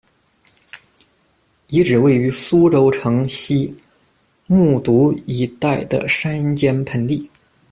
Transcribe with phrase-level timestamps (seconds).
[1.67, 3.77] 遗址位于苏州城西
[4.47, 7.29] 木渎一带的山间盆地。